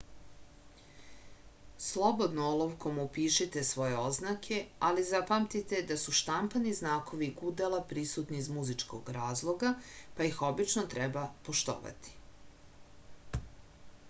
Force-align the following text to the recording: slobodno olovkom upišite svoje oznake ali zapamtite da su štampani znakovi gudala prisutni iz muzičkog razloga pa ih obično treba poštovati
slobodno 1.87 2.45
olovkom 2.53 2.95
upišite 3.03 3.63
svoje 3.71 3.97
oznake 4.03 4.57
ali 4.87 5.03
zapamtite 5.09 5.81
da 5.91 5.97
su 6.05 6.13
štampani 6.21 6.73
znakovi 6.79 7.27
gudala 7.43 7.81
prisutni 7.91 8.39
iz 8.45 8.49
muzičkog 8.57 9.11
razloga 9.19 9.75
pa 10.21 10.27
ih 10.31 10.41
obično 10.49 10.87
treba 10.95 11.27
poštovati 11.51 12.17